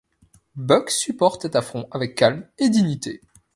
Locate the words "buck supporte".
0.55-1.43